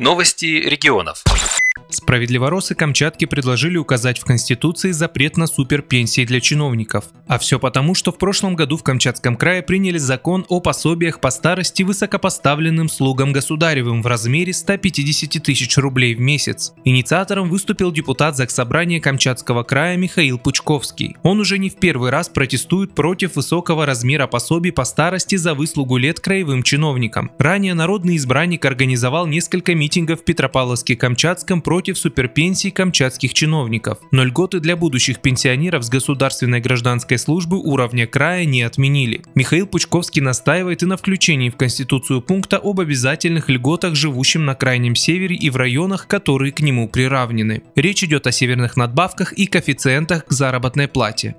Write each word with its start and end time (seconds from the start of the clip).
Новости 0.00 0.44
регионов. 0.44 1.24
Справедливоросы 1.90 2.74
Камчатки 2.74 3.24
предложили 3.24 3.78
указать 3.78 4.18
в 4.18 4.24
Конституции 4.24 4.90
запрет 4.90 5.38
на 5.38 5.46
суперпенсии 5.46 6.24
для 6.24 6.40
чиновников. 6.40 7.06
А 7.26 7.38
все 7.38 7.58
потому, 7.58 7.94
что 7.94 8.12
в 8.12 8.18
прошлом 8.18 8.56
году 8.56 8.76
в 8.76 8.82
Камчатском 8.82 9.36
крае 9.36 9.62
приняли 9.62 9.96
закон 9.98 10.44
о 10.48 10.60
пособиях 10.60 11.20
по 11.20 11.30
старости 11.30 11.82
высокопоставленным 11.82 12.88
слугам 12.88 13.32
государевым 13.32 14.02
в 14.02 14.06
размере 14.06 14.52
150 14.52 15.42
тысяч 15.42 15.78
рублей 15.78 16.14
в 16.14 16.20
месяц. 16.20 16.74
Инициатором 16.84 17.48
выступил 17.48 17.90
депутат 17.90 18.36
Заксобрания 18.36 19.00
Камчатского 19.00 19.62
края 19.62 19.96
Михаил 19.96 20.38
Пучковский. 20.38 21.16
Он 21.22 21.40
уже 21.40 21.58
не 21.58 21.70
в 21.70 21.76
первый 21.76 22.10
раз 22.10 22.28
протестует 22.28 22.94
против 22.94 23.36
высокого 23.36 23.86
размера 23.86 24.26
пособий 24.26 24.72
по 24.72 24.84
старости 24.84 25.36
за 25.36 25.54
выслугу 25.54 25.96
лет 25.96 26.20
краевым 26.20 26.62
чиновникам. 26.62 27.30
Ранее 27.38 27.72
народный 27.72 28.16
избранник 28.16 28.64
организовал 28.66 29.26
несколько 29.26 29.74
митингов 29.74 30.20
в 30.20 30.24
Петропавловске-Камчатском 30.24 31.62
против 31.62 31.77
против 31.78 31.96
суперпенсий 31.96 32.72
камчатских 32.72 33.32
чиновников, 33.32 33.98
но 34.10 34.24
льготы 34.24 34.58
для 34.58 34.74
будущих 34.74 35.20
пенсионеров 35.20 35.84
с 35.84 35.88
государственной 35.88 36.60
гражданской 36.60 37.18
службы 37.18 37.56
уровня 37.56 38.08
края 38.08 38.46
не 38.46 38.62
отменили. 38.62 39.22
Михаил 39.36 39.68
Пучковский 39.68 40.20
настаивает 40.20 40.82
и 40.82 40.86
на 40.86 40.96
включении 40.96 41.50
в 41.50 41.56
Конституцию 41.56 42.20
пункта 42.20 42.56
об 42.56 42.80
обязательных 42.80 43.48
льготах 43.48 43.94
живущим 43.94 44.44
на 44.44 44.56
крайнем 44.56 44.96
севере 44.96 45.36
и 45.36 45.50
в 45.50 45.56
районах, 45.56 46.08
которые 46.08 46.50
к 46.50 46.58
нему 46.58 46.88
приравнены. 46.88 47.62
Речь 47.76 48.02
идет 48.02 48.26
о 48.26 48.32
северных 48.32 48.76
надбавках 48.76 49.32
и 49.34 49.46
коэффициентах 49.46 50.26
к 50.26 50.32
заработной 50.32 50.88
плате. 50.88 51.36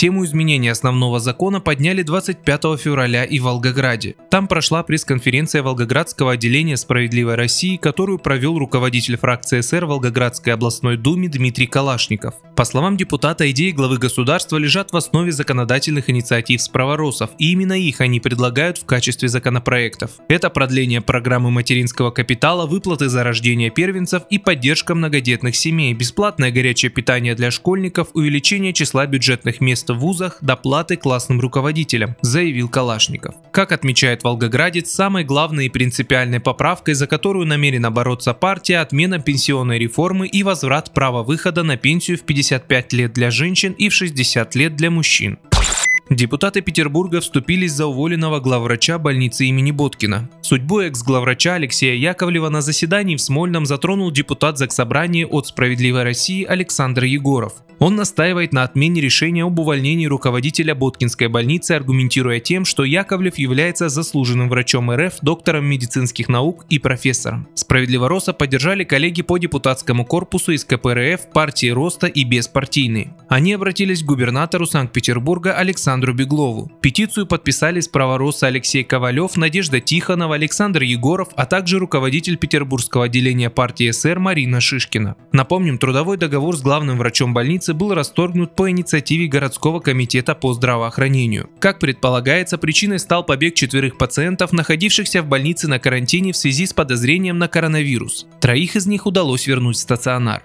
Тему 0.00 0.24
изменения 0.24 0.70
основного 0.70 1.20
закона 1.20 1.60
подняли 1.60 2.00
25 2.00 2.80
февраля 2.80 3.24
и 3.24 3.38
в 3.38 3.42
Волгограде. 3.42 4.16
Там 4.30 4.48
прошла 4.48 4.82
пресс-конференция 4.82 5.62
Волгоградского 5.62 6.32
отделения 6.32 6.78
«Справедливой 6.78 7.34
России», 7.34 7.76
которую 7.76 8.18
провел 8.18 8.58
руководитель 8.58 9.18
фракции 9.18 9.60
СР 9.60 9.84
Волгоградской 9.84 10.54
областной 10.54 10.96
думе 10.96 11.28
Дмитрий 11.28 11.66
Калашников. 11.66 12.32
По 12.56 12.64
словам 12.64 12.96
депутата, 12.96 13.50
идеи 13.50 13.72
главы 13.72 13.98
государства 13.98 14.56
лежат 14.56 14.90
в 14.90 14.96
основе 14.96 15.32
законодательных 15.32 16.08
инициатив 16.08 16.62
справоросов, 16.62 17.32
и 17.38 17.52
именно 17.52 17.74
их 17.74 18.00
они 18.00 18.20
предлагают 18.20 18.78
в 18.78 18.86
качестве 18.86 19.28
законопроектов. 19.28 20.12
Это 20.28 20.48
продление 20.48 21.02
программы 21.02 21.50
материнского 21.50 22.10
капитала, 22.10 22.64
выплаты 22.64 23.10
за 23.10 23.22
рождение 23.22 23.68
первенцев 23.68 24.22
и 24.30 24.38
поддержка 24.38 24.94
многодетных 24.94 25.54
семей, 25.54 25.92
бесплатное 25.92 26.50
горячее 26.50 26.90
питание 26.90 27.34
для 27.34 27.50
школьников, 27.50 28.08
увеличение 28.14 28.72
числа 28.72 29.06
бюджетных 29.06 29.60
мест 29.60 29.89
в 29.94 29.98
вузах 29.98 30.38
доплаты 30.40 30.96
классным 30.96 31.40
руководителям, 31.40 32.16
заявил 32.22 32.68
Калашников. 32.68 33.34
Как 33.52 33.72
отмечает 33.72 34.24
Волгоградец, 34.24 34.90
самой 34.90 35.24
главной 35.24 35.66
и 35.66 35.70
принципиальной 35.70 36.40
поправкой, 36.40 36.94
за 36.94 37.06
которую 37.06 37.46
намерена 37.46 37.90
бороться 37.90 38.34
партия, 38.34 38.78
отмена 38.78 39.18
пенсионной 39.18 39.78
реформы 39.78 40.26
и 40.26 40.42
возврат 40.42 40.92
права 40.92 41.22
выхода 41.22 41.62
на 41.62 41.76
пенсию 41.76 42.18
в 42.18 42.22
55 42.22 42.92
лет 42.92 43.12
для 43.12 43.30
женщин 43.30 43.72
и 43.72 43.88
в 43.88 43.94
60 43.94 44.54
лет 44.54 44.76
для 44.76 44.90
мужчин. 44.90 45.38
Депутаты 46.10 46.60
Петербурга 46.60 47.20
вступились 47.20 47.72
за 47.72 47.86
уволенного 47.86 48.40
главврача 48.40 48.98
больницы 48.98 49.46
имени 49.46 49.70
Боткина. 49.70 50.28
Судьбу 50.42 50.80
экс-главврача 50.80 51.54
Алексея 51.54 51.94
Яковлева 51.94 52.48
на 52.48 52.62
заседании 52.62 53.14
в 53.14 53.20
Смольном 53.20 53.64
затронул 53.64 54.10
депутат 54.10 54.58
Заксобрания 54.58 55.24
от 55.24 55.46
«Справедливой 55.46 56.02
России» 56.02 56.44
Александр 56.44 57.04
Егоров. 57.04 57.52
Он 57.80 57.96
настаивает 57.96 58.52
на 58.52 58.62
отмене 58.62 59.00
решения 59.00 59.42
об 59.42 59.58
увольнении 59.58 60.04
руководителя 60.04 60.74
Боткинской 60.74 61.28
больницы, 61.28 61.72
аргументируя 61.72 62.38
тем, 62.38 62.66
что 62.66 62.84
Яковлев 62.84 63.38
является 63.38 63.88
заслуженным 63.88 64.50
врачом 64.50 64.92
РФ, 64.92 65.14
доктором 65.22 65.64
медицинских 65.64 66.28
наук 66.28 66.66
и 66.68 66.78
профессором. 66.78 67.48
Справедливороса 67.54 68.34
поддержали 68.34 68.84
коллеги 68.84 69.22
по 69.22 69.38
депутатскому 69.38 70.04
корпусу 70.04 70.52
из 70.52 70.66
КПРФ, 70.66 71.30
партии 71.32 71.68
Роста 71.68 72.06
и 72.06 72.22
беспартийные. 72.24 73.14
Они 73.30 73.54
обратились 73.54 74.02
к 74.02 74.06
губернатору 74.06 74.66
Санкт-Петербурга 74.66 75.54
Александру 75.54 76.12
Беглову. 76.12 76.70
Петицию 76.82 77.26
подписали 77.26 77.80
справоросы 77.80 78.44
Алексей 78.44 78.84
Ковалев, 78.84 79.38
Надежда 79.38 79.80
Тихонова, 79.80 80.34
Александр 80.34 80.82
Егоров, 80.82 81.28
а 81.34 81.46
также 81.46 81.78
руководитель 81.78 82.36
петербургского 82.36 83.06
отделения 83.06 83.48
партии 83.48 83.90
СР 83.90 84.18
Марина 84.18 84.60
Шишкина. 84.60 85.16
Напомним, 85.32 85.78
трудовой 85.78 86.18
договор 86.18 86.54
с 86.58 86.60
главным 86.60 86.98
врачом 86.98 87.32
больницы 87.32 87.69
больницы 87.70 87.74
был 87.74 87.94
расторгнут 87.94 88.54
по 88.54 88.68
инициативе 88.70 89.26
городского 89.26 89.80
комитета 89.80 90.34
по 90.34 90.52
здравоохранению. 90.52 91.48
Как 91.60 91.78
предполагается, 91.78 92.58
причиной 92.58 92.98
стал 92.98 93.24
побег 93.24 93.54
четверых 93.54 93.96
пациентов, 93.98 94.52
находившихся 94.52 95.22
в 95.22 95.26
больнице 95.26 95.68
на 95.68 95.78
карантине 95.78 96.32
в 96.32 96.36
связи 96.36 96.66
с 96.66 96.72
подозрением 96.72 97.38
на 97.38 97.48
коронавирус. 97.48 98.26
Троих 98.40 98.76
из 98.76 98.86
них 98.86 99.06
удалось 99.06 99.46
вернуть 99.46 99.76
в 99.76 99.80
стационар. 99.80 100.42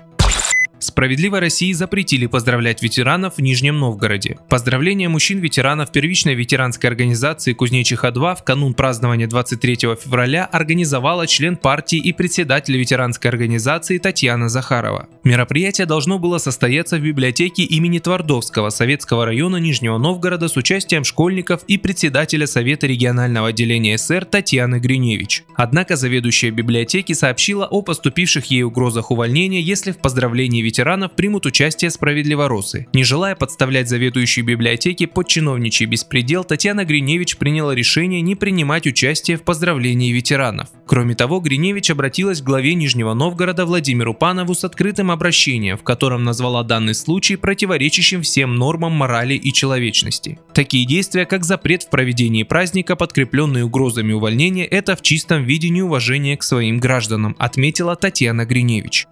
Справедливой 0.85 1.39
России 1.39 1.73
запретили 1.73 2.27
поздравлять 2.27 2.83
ветеранов 2.83 3.37
в 3.37 3.41
Нижнем 3.41 3.79
Новгороде. 3.79 4.37
Поздравления 4.49 5.09
мужчин-ветеранов 5.09 5.91
первичной 5.91 6.35
ветеранской 6.35 6.91
организации 6.91 7.53
Кузнечиха-2 7.53 8.35
в 8.35 8.43
канун 8.43 8.75
празднования 8.75 9.25
23 9.25 9.77
февраля 9.95 10.45
организовала 10.45 11.25
член 11.25 11.57
партии 11.57 11.97
и 11.97 12.13
председатель 12.13 12.77
ветеранской 12.77 13.31
организации 13.31 13.97
Татьяна 13.97 14.47
Захарова. 14.47 15.09
Мероприятие 15.23 15.87
должно 15.87 16.19
было 16.19 16.37
состояться 16.37 16.97
в 16.97 17.01
библиотеке 17.01 17.63
имени 17.63 17.97
Твардовского 17.97 18.69
Советского 18.69 19.25
района 19.25 19.57
Нижнего 19.57 19.97
Новгорода 19.97 20.47
с 20.47 20.55
участием 20.55 21.03
школьников 21.03 21.63
и 21.67 21.79
председателя 21.79 22.45
Совета 22.45 22.85
регионального 22.85 23.47
отделения 23.47 23.97
СР 23.97 24.25
Татьяны 24.25 24.75
Гриневич. 24.77 25.45
Однако 25.55 25.95
заведующая 25.95 26.51
библиотеки 26.51 27.13
сообщила 27.13 27.65
о 27.65 27.81
поступивших 27.81 28.45
ей 28.51 28.61
угрозах 28.61 29.09
увольнения, 29.09 29.61
если 29.61 29.91
в 29.91 29.97
поздравлении 29.97 30.61
ветеранов 30.61 30.74
примут 31.15 31.45
участие 31.45 31.91
справедливоросы. 31.91 32.87
Не 32.93 33.03
желая 33.03 33.35
подставлять 33.35 33.87
заведующую 33.87 34.45
библиотеки 34.45 35.05
под 35.05 35.27
чиновничий 35.27 35.85
беспредел, 35.85 36.43
Татьяна 36.43 36.85
Гриневич 36.85 37.37
приняла 37.37 37.73
решение 37.73 38.21
не 38.21 38.35
принимать 38.35 38.87
участие 38.87 39.37
в 39.37 39.43
поздравлении 39.43 40.11
ветеранов. 40.11 40.69
Кроме 40.85 41.15
того, 41.15 41.39
Гриневич 41.39 41.89
обратилась 41.91 42.41
к 42.41 42.45
главе 42.45 42.73
Нижнего 42.73 43.13
Новгорода 43.13 43.65
Владимиру 43.65 44.13
Панову 44.13 44.53
с 44.53 44.63
открытым 44.63 45.11
обращением, 45.11 45.77
в 45.77 45.83
котором 45.83 46.23
назвала 46.23 46.63
данный 46.63 46.95
случай 46.95 47.35
противоречащим 47.35 48.21
всем 48.21 48.55
нормам 48.55 48.91
морали 48.93 49.35
и 49.35 49.53
человечности. 49.53 50.39
Такие 50.53 50.85
действия, 50.85 51.25
как 51.25 51.43
запрет 51.43 51.83
в 51.83 51.89
проведении 51.89 52.43
праздника, 52.43 52.95
подкрепленные 52.95 53.65
угрозами 53.65 54.13
увольнения, 54.13 54.65
это 54.65 54.95
в 54.95 55.01
чистом 55.01 55.43
виде 55.43 55.69
неуважение 55.69 56.37
к 56.37 56.43
своим 56.43 56.79
гражданам, 56.79 57.35
отметила 57.39 57.95
Татьяна 57.95 58.45
Гриневич. 58.45 59.07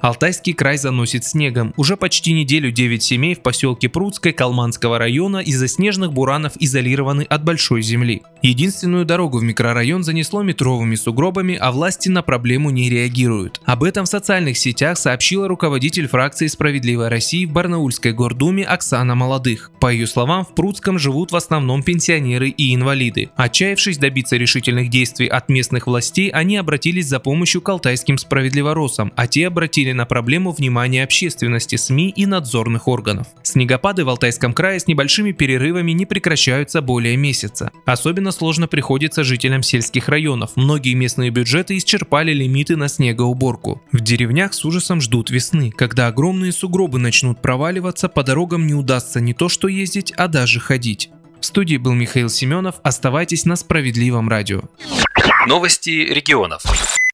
Алтайский 0.00 0.54
край 0.54 0.78
заносит 0.78 1.26
снегом. 1.26 1.74
Уже 1.76 1.96
почти 1.96 2.32
неделю 2.32 2.72
9 2.72 3.02
семей 3.02 3.34
в 3.34 3.42
поселке 3.42 3.90
Прудской 3.90 4.32
Калманского 4.32 4.98
района 4.98 5.38
из-за 5.38 5.68
снежных 5.68 6.14
буранов 6.14 6.54
изолированы 6.58 7.22
от 7.22 7.44
большой 7.44 7.82
земли. 7.82 8.22
Единственную 8.40 9.04
дорогу 9.04 9.38
в 9.38 9.42
микрорайон 9.42 10.02
занесло 10.02 10.42
метровыми 10.42 10.94
сугробами, 10.94 11.54
а 11.60 11.70
власти 11.70 12.08
на 12.08 12.22
проблему 12.22 12.70
не 12.70 12.88
реагируют. 12.88 13.60
Об 13.66 13.84
этом 13.84 14.06
в 14.06 14.08
социальных 14.08 14.56
сетях 14.56 14.96
сообщила 14.96 15.48
руководитель 15.48 16.08
фракции 16.08 16.46
«Справедливая 16.46 17.10
России» 17.10 17.44
в 17.44 17.52
Барнаульской 17.52 18.14
гордуме 18.14 18.64
Оксана 18.64 19.14
Молодых. 19.14 19.70
По 19.80 19.92
ее 19.92 20.06
словам, 20.06 20.46
в 20.46 20.54
Прудском 20.54 20.98
живут 20.98 21.30
в 21.32 21.36
основном 21.36 21.82
пенсионеры 21.82 22.48
и 22.48 22.74
инвалиды. 22.74 23.28
Отчаявшись 23.36 23.98
добиться 23.98 24.36
решительных 24.36 24.88
действий 24.88 25.26
от 25.26 25.50
местных 25.50 25.86
властей, 25.86 26.30
они 26.30 26.56
обратились 26.56 27.06
за 27.06 27.20
помощью 27.20 27.60
к 27.60 27.68
алтайским 27.68 28.16
справедливоросам, 28.16 29.12
а 29.14 29.26
те 29.26 29.46
обратили 29.46 29.89
обратили 29.90 29.92
на 29.92 30.06
проблему 30.06 30.52
внимания 30.52 31.04
общественности, 31.04 31.76
СМИ 31.76 32.10
и 32.16 32.26
надзорных 32.26 32.88
органов. 32.88 33.26
Снегопады 33.42 34.04
в 34.04 34.08
Алтайском 34.08 34.52
крае 34.52 34.78
с 34.78 34.86
небольшими 34.86 35.32
перерывами 35.32 35.92
не 35.92 36.06
прекращаются 36.06 36.80
более 36.80 37.16
месяца. 37.16 37.70
Особенно 37.86 38.32
сложно 38.32 38.66
приходится 38.68 39.24
жителям 39.24 39.62
сельских 39.62 40.08
районов. 40.08 40.50
Многие 40.56 40.94
местные 40.94 41.30
бюджеты 41.30 41.76
исчерпали 41.76 42.32
лимиты 42.32 42.76
на 42.76 42.88
снегоуборку. 42.88 43.80
В 43.92 44.00
деревнях 44.00 44.54
с 44.54 44.64
ужасом 44.64 45.00
ждут 45.00 45.30
весны, 45.30 45.70
когда 45.70 46.08
огромные 46.08 46.52
сугробы 46.52 46.98
начнут 46.98 47.42
проваливаться, 47.42 48.08
по 48.08 48.22
дорогам 48.22 48.66
не 48.66 48.74
удастся 48.74 49.20
не 49.20 49.34
то 49.34 49.48
что 49.48 49.68
ездить, 49.68 50.12
а 50.16 50.28
даже 50.28 50.60
ходить. 50.60 51.10
В 51.40 51.46
студии 51.46 51.78
был 51.78 51.94
Михаил 51.94 52.28
Семенов. 52.28 52.76
Оставайтесь 52.82 53.46
на 53.46 53.56
справедливом 53.56 54.28
радио. 54.28 54.62
Новости 55.46 55.90
регионов. 55.90 56.62